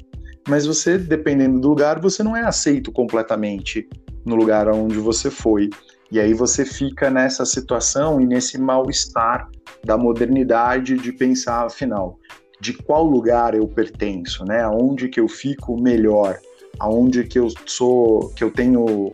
[0.48, 3.88] mas você, dependendo do lugar, você não é aceito completamente
[4.26, 5.70] no lugar onde você foi.
[6.12, 9.50] E aí você fica nessa situação e nesse mal-estar
[9.84, 12.20] da modernidade de pensar, afinal,
[12.60, 14.62] de qual lugar eu pertenço, né?
[14.62, 16.38] Aonde que eu fico melhor,
[16.80, 19.14] aonde que eu sou, que eu tenho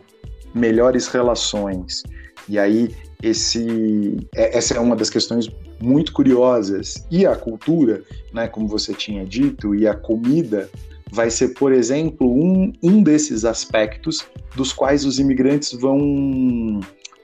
[0.54, 2.02] melhores relações.
[2.48, 5.48] E aí esse, é, essa é uma das questões
[5.80, 7.06] muito curiosas.
[7.10, 10.68] E a cultura, né, como você tinha dito, e a comida
[11.12, 16.80] vai ser, por exemplo, um, um desses aspectos dos quais os imigrantes vão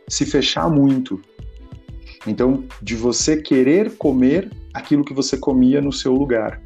[0.07, 1.18] se fechar muito.
[2.27, 6.61] Então, de você querer comer aquilo que você comia no seu lugar.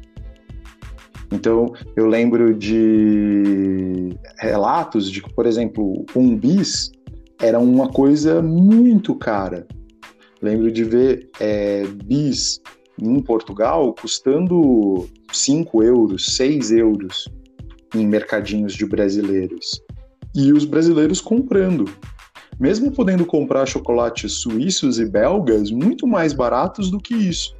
[1.31, 6.91] Então, eu lembro de relatos de que, por exemplo, um bis
[7.41, 9.65] era uma coisa muito cara.
[10.41, 12.61] Lembro de ver é, bis
[13.01, 17.27] em Portugal custando 5 euros, 6 euros
[17.95, 19.81] em mercadinhos de brasileiros.
[20.35, 21.85] E os brasileiros comprando.
[22.59, 27.55] Mesmo podendo comprar chocolates suíços e belgas muito mais baratos do que isso.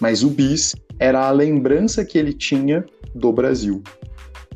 [0.00, 3.82] Mas o bis era a lembrança que ele tinha do Brasil.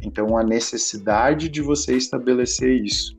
[0.03, 3.17] Então, a necessidade de você estabelecer isso.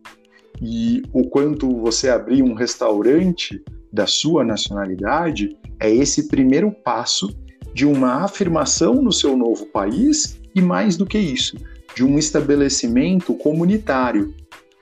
[0.61, 7.29] E o quanto você abrir um restaurante da sua nacionalidade é esse primeiro passo
[7.75, 11.57] de uma afirmação no seu novo país e, mais do que isso,
[11.93, 14.33] de um estabelecimento comunitário.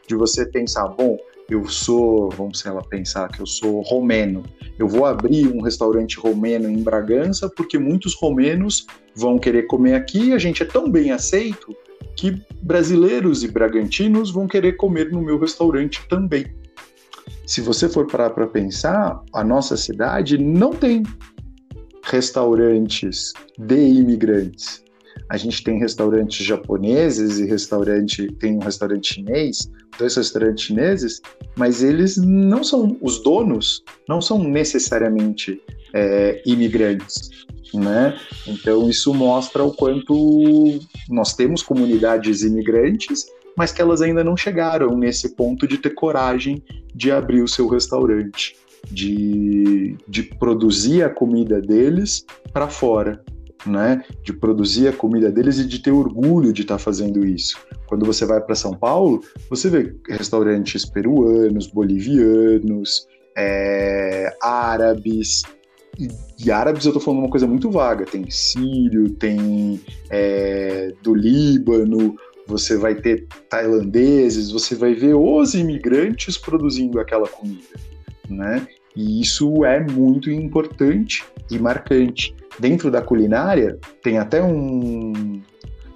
[0.08, 1.18] De você pensar, bom,
[1.50, 4.44] eu sou, vamos sei lá, pensar que eu sou romeno.
[4.78, 10.32] Eu vou abrir um restaurante romeno em Bragança porque muitos romenos vão querer comer aqui
[10.32, 11.76] a gente é tão bem aceito
[12.16, 16.46] que brasileiros e bragantinos vão querer comer no meu restaurante também.
[17.48, 21.02] Se você for parar para pensar, a nossa cidade não tem
[22.04, 24.84] restaurantes de imigrantes.
[25.30, 31.22] A gente tem restaurantes japoneses e restaurante tem um restaurante chinês, dois restaurantes chineses,
[31.56, 35.62] mas eles não são os donos, não são necessariamente
[35.94, 37.30] é, imigrantes.
[37.74, 38.16] Né?
[38.48, 43.26] Então isso mostra o quanto nós temos comunidades imigrantes,
[43.58, 46.64] mas que elas ainda não chegaram nesse ponto de ter coragem
[46.94, 48.56] de abrir o seu restaurante,
[48.92, 53.24] de, de produzir a comida deles para fora.
[53.66, 57.58] Né, de produzir a comida deles e de ter orgulho de estar tá fazendo isso.
[57.88, 65.44] Quando você vai para São Paulo, você vê restaurantes peruanos, bolivianos, é, árabes,
[65.98, 66.10] e,
[66.44, 68.06] e, árabes eu tô falando uma coisa muito vaga.
[68.06, 72.18] Tem sírio, tem é, do Líbano,
[72.48, 77.80] você vai ter tailandeses, você vai ver os imigrantes produzindo aquela comida,
[78.30, 78.68] né?
[78.96, 82.36] E isso é muito importante e marcante.
[82.60, 85.42] Dentro da culinária, tem até um,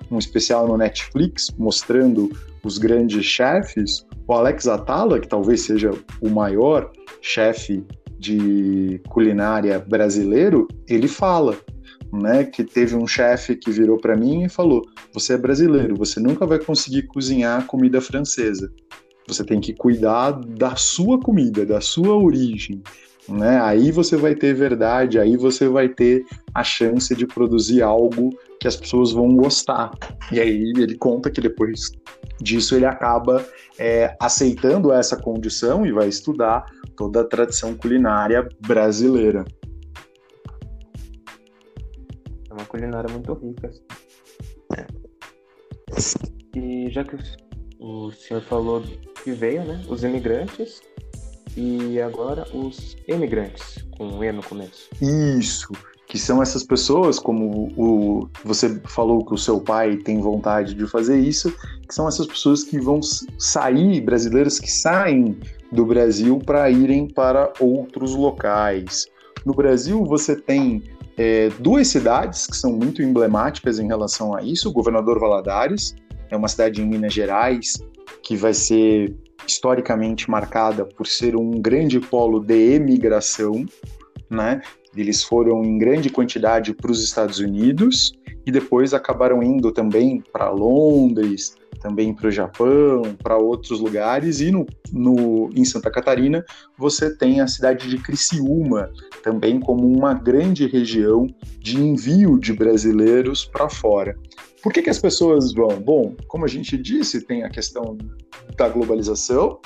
[0.09, 2.31] um especial no Netflix mostrando
[2.63, 4.05] os grandes chefes.
[4.27, 7.85] O Alex Atala, que talvez seja o maior chefe
[8.19, 11.55] de culinária brasileiro, ele fala
[12.11, 14.81] né, que teve um chefe que virou para mim e falou:
[15.13, 18.71] "Você é brasileiro, você nunca vai conseguir cozinhar comida francesa.
[19.27, 22.81] Você tem que cuidar da sua comida, da sua origem,
[23.27, 23.59] né?
[23.61, 28.67] Aí você vai ter verdade, aí você vai ter a chance de produzir algo que
[28.67, 29.91] as pessoas vão gostar.
[30.31, 31.91] E aí ele conta que depois
[32.41, 33.45] disso ele acaba
[33.77, 39.43] é, aceitando essa condição e vai estudar toda a tradição culinária brasileira.
[42.49, 43.67] É uma culinária muito rica.
[43.67, 43.83] Assim.
[44.77, 44.87] É.
[46.57, 47.15] E já que
[47.79, 48.83] o senhor falou
[49.27, 49.81] que veio, né?
[49.89, 50.81] Os imigrantes
[51.57, 54.89] e agora os emigrantes, com E no começo.
[55.01, 55.73] Isso
[56.07, 60.87] que são essas pessoas, como o, você falou que o seu pai tem vontade de
[60.87, 61.53] fazer isso,
[61.85, 63.01] que são essas pessoas que vão
[63.37, 65.37] sair, brasileiros que saem
[65.69, 69.07] do Brasil para irem para outros locais.
[69.45, 70.81] No Brasil, você tem
[71.17, 74.69] é, duas cidades que são muito emblemáticas em relação a isso.
[74.69, 75.93] O Governador Valadares
[76.29, 77.73] é uma cidade em Minas Gerais
[78.21, 83.65] que vai ser historicamente marcada por ser um grande polo de emigração,
[84.29, 84.61] né?
[84.95, 88.11] Eles foram em grande quantidade para os Estados Unidos
[88.45, 94.51] e depois acabaram indo também para Londres, também para o Japão, para outros lugares, e
[94.51, 96.43] no, no, em Santa Catarina
[96.77, 98.89] você tem a cidade de Criciúma,
[99.23, 101.27] também como uma grande região
[101.59, 104.17] de envio de brasileiros para fora.
[104.61, 105.79] Por que, que as pessoas vão?
[105.79, 107.97] Bom, como a gente disse, tem a questão
[108.57, 109.59] da globalização,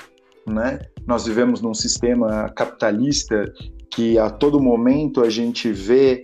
[0.45, 0.80] né?
[1.08, 3.51] Nós vivemos num sistema capitalista
[3.89, 6.21] que a todo momento a gente vê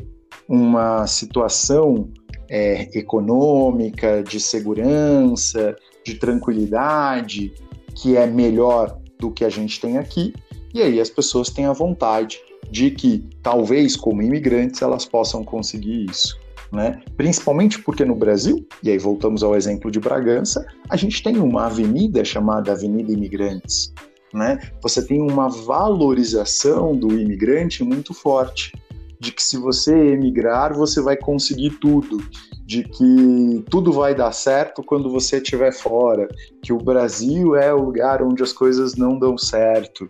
[0.47, 2.10] uma situação
[2.49, 5.75] é, econômica, de segurança,
[6.06, 7.53] de tranquilidade,
[7.95, 10.34] que é melhor do que a gente tem aqui,
[10.73, 16.06] e aí as pessoas têm a vontade de que, talvez como imigrantes, elas possam conseguir
[16.10, 16.38] isso.
[16.71, 17.01] Né?
[17.15, 21.67] Principalmente porque no Brasil, e aí voltamos ao exemplo de Bragança, a gente tem uma
[21.67, 23.93] avenida chamada Avenida Imigrantes,
[24.34, 24.60] né?
[24.82, 28.73] Você tem uma valorização do imigrante muito forte,
[29.19, 32.17] de que se você emigrar, você vai conseguir tudo,
[32.65, 36.27] de que tudo vai dar certo quando você estiver fora,
[36.62, 40.08] que o Brasil é o lugar onde as coisas não dão certo.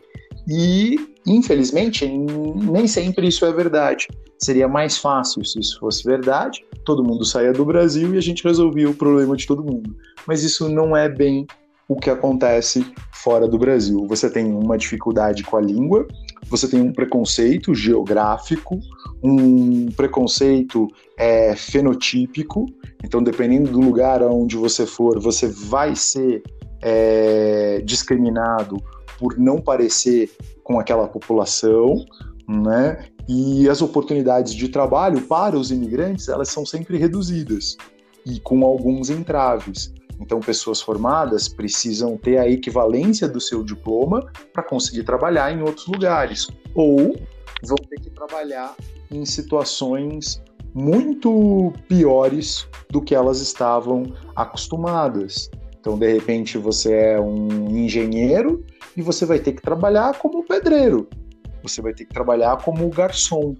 [0.47, 4.07] E, infelizmente, nem sempre isso é verdade.
[4.39, 8.43] Seria mais fácil se isso fosse verdade, todo mundo saía do Brasil e a gente
[8.43, 9.95] resolvia o problema de todo mundo.
[10.27, 11.47] Mas isso não é bem
[11.87, 14.05] o que acontece fora do Brasil.
[14.07, 16.05] Você tem uma dificuldade com a língua,
[16.49, 18.79] você tem um preconceito geográfico,
[19.23, 22.65] um preconceito é, fenotípico.
[23.03, 26.43] Então, dependendo do lugar onde você for, você vai ser
[26.81, 28.77] é, discriminado
[29.17, 30.29] por não parecer
[30.63, 32.05] com aquela população,
[32.47, 33.05] né?
[33.27, 37.75] E as oportunidades de trabalho para os imigrantes elas são sempre reduzidas
[38.25, 39.93] e com alguns entraves.
[40.19, 45.85] Então, pessoas formadas precisam ter a equivalência do seu diploma para conseguir trabalhar em outros
[45.87, 47.15] lugares, ou
[47.63, 48.75] vão ter que trabalhar
[49.11, 50.41] em situações
[50.73, 54.03] muito piores do que elas estavam
[54.35, 55.49] acostumadas.
[55.79, 58.65] Então, de repente, você é um engenheiro
[58.95, 61.07] e você vai ter que trabalhar como pedreiro,
[61.67, 63.55] você vai ter que trabalhar como garçom.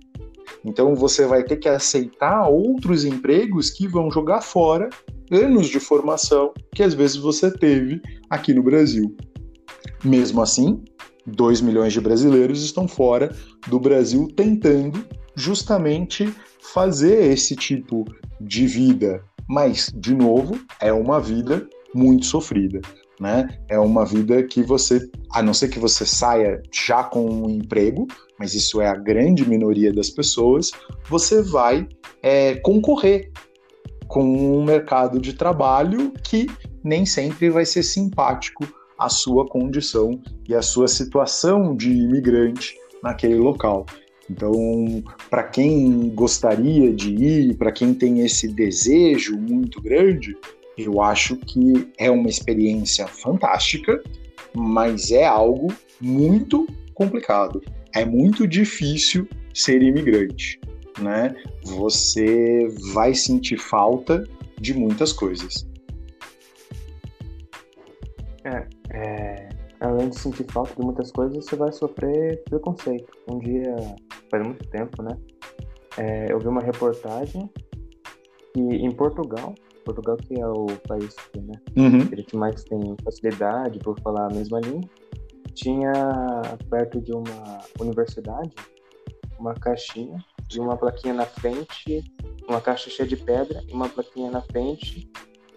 [0.63, 4.89] Então, você vai ter que aceitar outros empregos que vão jogar fora
[5.31, 9.15] anos de formação que às vezes você teve aqui no Brasil.
[10.03, 10.81] Mesmo assim,
[11.25, 13.35] 2 milhões de brasileiros estão fora
[13.67, 15.05] do Brasil tentando
[15.35, 18.05] justamente fazer esse tipo
[18.39, 22.81] de vida, Mas, de novo, é uma vida muito sofrida.
[23.19, 23.49] Né?
[23.67, 28.05] É uma vida que você, a não ser que você saia já com um emprego,
[28.39, 30.71] mas isso é a grande minoria das pessoas,
[31.09, 31.87] você vai
[32.21, 33.31] é, concorrer
[34.07, 36.47] com um mercado de trabalho que
[36.83, 43.35] nem sempre vai ser simpático à sua condição e à sua situação de imigrante naquele
[43.35, 43.85] local.
[44.29, 44.51] Então,
[45.29, 50.35] para quem gostaria de ir, para quem tem esse desejo muito grande,
[50.77, 54.01] eu acho que é uma experiência fantástica,
[54.53, 57.61] mas é algo muito complicado.
[57.95, 60.59] É muito difícil ser imigrante,
[60.99, 61.35] né?
[61.63, 64.23] Você vai sentir falta
[64.59, 65.67] de muitas coisas.
[68.43, 69.49] É, é,
[69.79, 73.11] além de sentir falta de muitas coisas, você vai sofrer preconceito.
[73.29, 73.75] Um dia,
[74.29, 75.17] faz muito tempo, né?
[75.97, 77.49] É, eu vi uma reportagem
[78.53, 79.55] que em Portugal,
[79.87, 82.07] Portugal que é o país que, né, uhum.
[82.07, 84.89] que mais tem facilidade por falar a mesma língua,
[85.53, 85.93] tinha
[86.69, 88.53] perto de uma universidade
[89.39, 90.17] uma caixinha
[90.47, 92.03] de uma plaquinha na frente,
[92.47, 95.09] uma caixa cheia de pedra e uma plaquinha na frente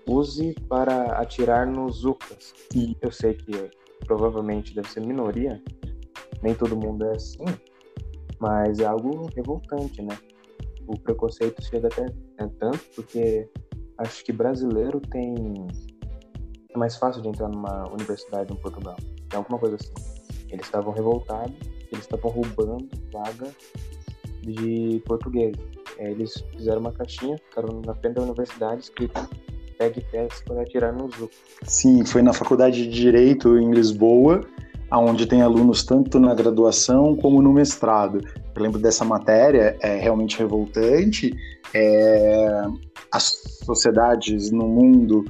[0.06, 2.52] use para atirar nos Zucas.
[2.74, 3.70] E eu sei que
[4.04, 5.62] provavelmente deve ser minoria,
[6.42, 7.44] nem todo mundo é assim,
[8.40, 10.18] mas é algo revoltante, né?
[10.86, 12.06] O preconceito chega até
[12.38, 13.48] é tanto porque
[14.00, 15.34] acho que brasileiro tem
[16.72, 18.96] é mais fácil de entrar numa universidade em Portugal.
[19.32, 19.92] É alguma coisa assim.
[20.48, 21.54] Eles estavam revoltados,
[21.92, 23.50] eles estavam roubando vaga
[24.42, 25.56] de português.
[25.98, 29.28] É, eles fizeram uma caixinha, ficaram na frente da universidade, escrito
[29.78, 31.32] pegue peças para atirar no Zuc.
[31.64, 34.42] Sim, foi na faculdade de Direito em Lisboa,
[34.92, 38.20] onde tem alunos tanto na graduação como no mestrado.
[38.54, 41.34] Eu lembro dessa matéria, é realmente revoltante.
[41.72, 42.62] É,
[43.12, 45.24] as sociedades no mundo,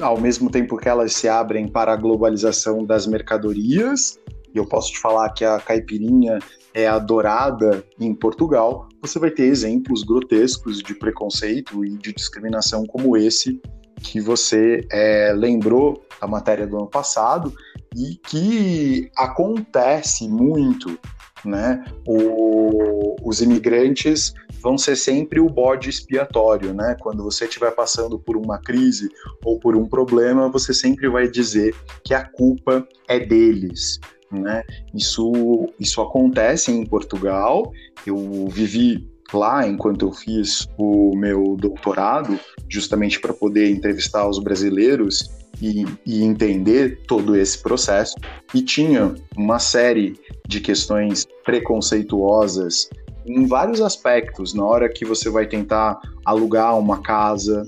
[0.00, 4.18] ao mesmo tempo que elas se abrem para a globalização das mercadorias,
[4.54, 6.38] e eu posso te falar que a caipirinha
[6.72, 13.16] é adorada em Portugal, você vai ter exemplos grotescos de preconceito e de discriminação como
[13.16, 13.60] esse
[14.00, 17.52] que você é, lembrou da matéria do ano passado
[17.96, 20.98] e que acontece muito,
[21.44, 21.84] né?
[22.06, 26.96] O, os imigrantes vão ser sempre o bode expiatório, né?
[26.98, 29.10] Quando você estiver passando por uma crise
[29.44, 34.00] ou por um problema, você sempre vai dizer que a culpa é deles.
[34.32, 34.64] Né?
[34.94, 37.70] Isso, isso acontece em Portugal.
[38.06, 45.30] Eu vivi lá enquanto eu fiz o meu doutorado, justamente para poder entrevistar os brasileiros
[45.60, 48.14] e, e, entender todo esse processo.
[48.54, 52.88] E tinha uma série de questões preconceituosas
[53.26, 57.64] em vários aspectos, na hora que você vai tentar alugar uma casa,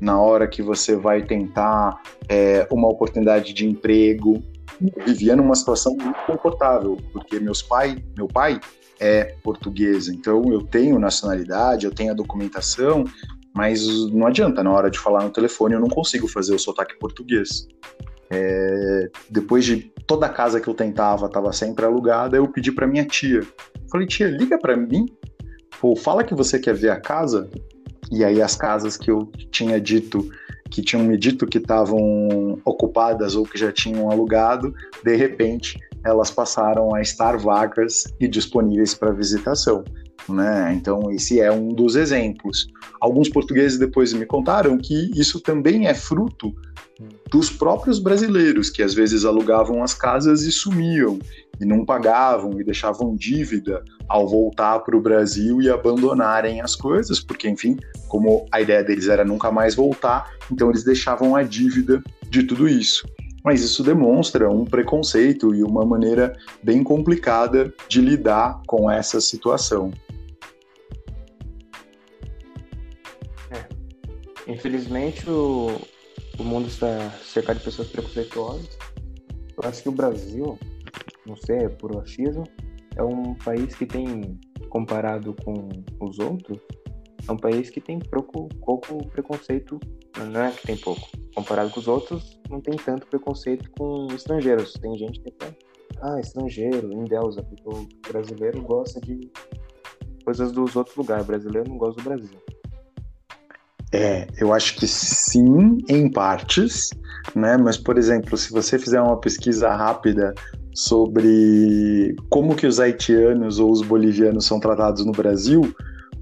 [0.00, 4.42] na hora que você vai tentar é, uma oportunidade de emprego.
[4.80, 8.60] Eu vivia numa situação muito confortável, porque meus pai, meu pai
[9.00, 10.12] é portuguesa.
[10.12, 13.04] Então eu tenho nacionalidade, eu tenho a documentação,
[13.54, 16.98] mas não adianta, na hora de falar no telefone eu não consigo fazer o sotaque
[16.98, 17.66] português.
[18.30, 22.86] É, depois de toda a casa que eu tentava estava sempre alugada, eu pedi para
[22.86, 23.40] minha tia.
[23.90, 25.06] Falei, tia, liga para mim,
[25.80, 27.48] pô, fala que você quer ver a casa.
[28.10, 30.28] E aí as casas que eu tinha dito
[30.70, 36.30] que tinham me dito que estavam ocupadas ou que já tinham alugado, de repente elas
[36.30, 39.84] passaram a estar vagas e disponíveis para visitação.
[40.28, 40.74] Né?
[40.74, 42.68] Então, esse é um dos exemplos.
[43.00, 46.54] Alguns portugueses depois me contaram que isso também é fruto
[47.30, 51.18] dos próprios brasileiros, que às vezes alugavam as casas e sumiam,
[51.60, 57.20] e não pagavam, e deixavam dívida ao voltar para o Brasil e abandonarem as coisas,
[57.20, 57.76] porque, enfim,
[58.08, 62.68] como a ideia deles era nunca mais voltar, então eles deixavam a dívida de tudo
[62.68, 63.06] isso
[63.44, 69.90] mas isso demonstra um preconceito e uma maneira bem complicada de lidar com essa situação.
[73.50, 73.66] É.
[74.46, 75.80] Infelizmente, o,
[76.38, 78.78] o mundo está cercado de pessoas preconceituosas.
[79.60, 80.58] Eu acho que o Brasil,
[81.26, 82.44] não sei, é por achismo,
[82.96, 85.68] é um país que tem, comparado com
[86.00, 86.58] os outros,
[87.28, 89.78] é um país que tem pouco, pouco preconceito,
[90.32, 94.72] não é que tem pouco, comparado com os outros, não tem tanto preconceito com estrangeiros.
[94.74, 95.54] Tem gente que fala,
[96.00, 99.30] ah, estrangeiro, endeusa, porque o brasileiro gosta de
[100.24, 102.38] coisas dos outros lugares, o brasileiro não gosta do Brasil.
[103.92, 106.90] É, eu acho que sim, em partes,
[107.34, 107.56] né?
[107.56, 110.34] Mas, por exemplo, se você fizer uma pesquisa rápida
[110.74, 115.74] sobre como que os haitianos ou os bolivianos são tratados no Brasil,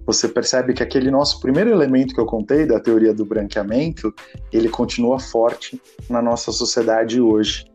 [0.07, 4.15] você percebe que aquele nosso primeiro elemento que eu contei da teoria do branqueamento,
[4.53, 7.67] ele continua forte na nossa sociedade hoje.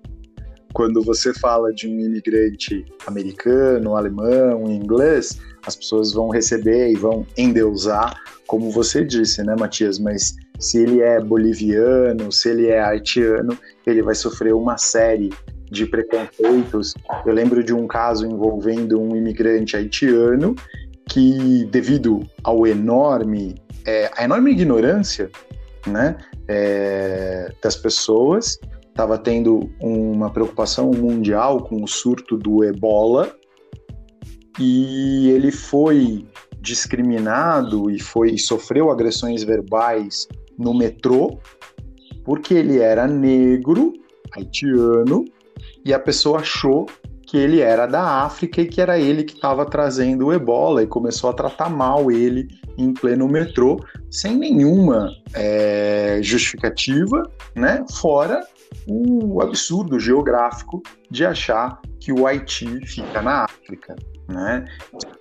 [0.73, 7.25] Quando você fala de um imigrante americano, alemão, inglês, as pessoas vão receber e vão
[7.37, 8.15] endeusar,
[8.47, 9.99] como você disse, né, Matias?
[9.99, 15.29] Mas se ele é boliviano, se ele é haitiano, ele vai sofrer uma série
[15.71, 16.93] de preconceitos.
[17.25, 20.55] Eu lembro de um caso envolvendo um imigrante haitiano
[21.09, 23.55] que, devido ao enorme,
[23.85, 25.29] é, a enorme ignorância
[25.87, 26.17] né,
[26.47, 28.59] é, das pessoas,
[28.91, 33.33] estava tendo uma preocupação mundial com o surto do ebola
[34.59, 36.25] e ele foi
[36.59, 40.27] discriminado e foi sofreu agressões verbais
[40.59, 41.39] no metrô
[42.23, 43.93] porque ele era negro,
[44.31, 45.25] haitiano,
[45.83, 46.85] e a pessoa achou
[47.25, 50.87] que ele era da África e que era ele que estava trazendo o ebola e
[50.87, 53.79] começou a tratar mal ele em pleno metrô,
[54.09, 57.23] sem nenhuma é, justificativa,
[57.55, 57.85] né?
[57.89, 58.41] Fora
[58.87, 63.95] o absurdo geográfico de achar que o Haiti fica na África.
[64.27, 64.65] Né?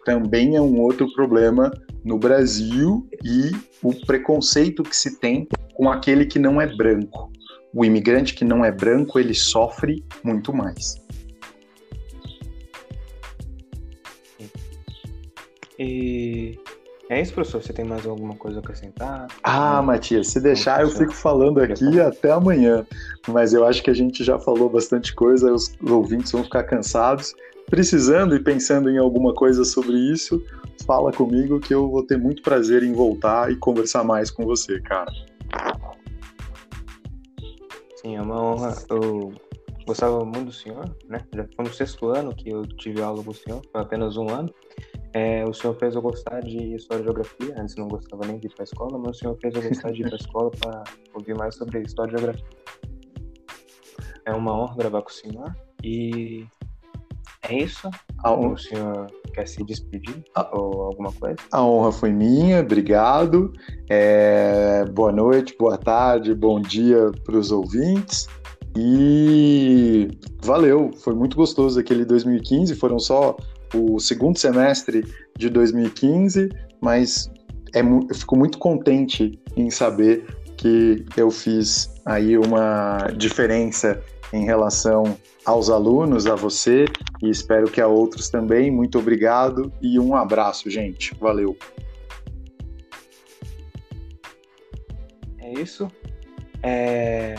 [0.05, 1.71] Também é um outro problema
[2.05, 3.51] no Brasil e
[3.83, 7.31] o preconceito que se tem com aquele que não é branco.
[7.75, 10.97] O imigrante que não é branco, ele sofre muito mais.
[15.79, 16.59] E
[17.11, 17.61] é isso, professor?
[17.61, 19.27] Você tem mais alguma coisa a acrescentar?
[19.43, 22.87] Ah, Matias, se deixar eu fico falando aqui até amanhã.
[23.29, 27.35] Mas eu acho que a gente já falou bastante coisa, os ouvintes vão ficar cansados.
[27.67, 30.41] Precisando e pensando em alguma coisa sobre isso,
[30.87, 34.81] fala comigo que eu vou ter muito prazer em voltar e conversar mais com você,
[34.81, 35.11] cara.
[37.97, 38.77] Sim, é uma honra.
[38.89, 39.33] Eu
[39.85, 41.21] gostava muito do senhor, né?
[41.35, 44.31] Já foi no sexto ano que eu tive aula com o senhor, foi apenas um
[44.31, 44.53] ano.
[45.13, 48.47] É, o senhor fez eu gostar de história e geografia, antes não gostava nem de
[48.47, 50.51] ir para a escola, mas o senhor fez eu gostar de ir para a escola
[50.53, 50.85] para
[51.15, 52.47] ouvir mais sobre história e geografia.
[54.25, 56.47] É uma honra gravar com o senhor e
[57.43, 57.91] é isso.
[58.25, 60.57] O senhor quer se despedir a...
[60.57, 61.39] ou alguma coisa?
[61.51, 63.53] A honra foi minha, obrigado.
[63.89, 64.85] É...
[64.93, 68.29] Boa noite, boa tarde, bom dia para os ouvintes.
[68.77, 70.09] E
[70.45, 72.77] valeu, foi muito gostoso aquele 2015.
[72.77, 73.37] Foram só
[73.75, 75.05] o segundo semestre
[75.37, 76.49] de 2015,
[76.81, 77.31] mas
[77.75, 80.25] é, eu fico muito contente em saber
[80.57, 84.03] que eu fiz aí uma diferença
[84.33, 86.85] em relação aos alunos, a você,
[87.23, 88.71] e espero que a outros também.
[88.71, 91.15] Muito obrigado e um abraço, gente.
[91.15, 91.57] Valeu.
[95.39, 95.91] É isso.
[96.63, 97.37] É...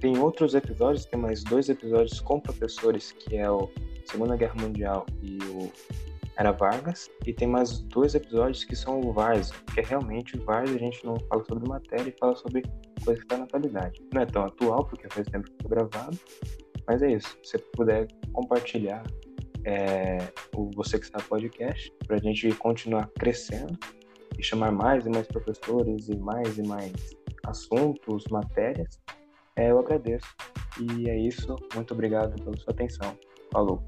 [0.00, 3.70] Tem outros episódios, tem mais dois episódios com professores, que é o
[4.06, 5.70] Segunda Guerra Mundial e o
[6.36, 7.10] Era Vargas.
[7.26, 10.78] E tem mais dois episódios que são o Vars, que é realmente o Vars, a
[10.78, 12.62] gente não fala sobre matéria e fala sobre
[13.04, 14.00] coisa que está na atualidade.
[14.12, 16.18] Não é tão atual, porque faz tempo que foi gravado,
[16.86, 17.38] mas é isso.
[17.42, 19.02] Se você puder compartilhar
[19.64, 20.18] é,
[20.54, 23.76] o Você Que Está Podcast, para a gente continuar crescendo
[24.38, 26.92] e chamar mais e mais professores e mais e mais
[27.44, 29.00] assuntos, matérias,
[29.56, 30.26] é, eu agradeço.
[30.80, 31.56] E é isso.
[31.74, 33.16] Muito obrigado pela sua atenção.
[33.52, 33.82] Falou!